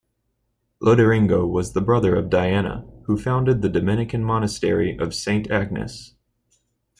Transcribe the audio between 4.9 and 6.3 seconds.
of Saint Agnes.